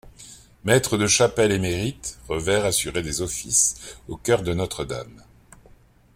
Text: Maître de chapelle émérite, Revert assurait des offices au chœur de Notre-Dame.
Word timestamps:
Maître 0.63 0.97
de 0.97 1.05
chapelle 1.05 1.51
émérite, 1.51 2.17
Revert 2.27 2.65
assurait 2.65 3.03
des 3.03 3.21
offices 3.21 3.97
au 4.07 4.17
chœur 4.17 4.41
de 4.41 4.51
Notre-Dame. 4.51 5.23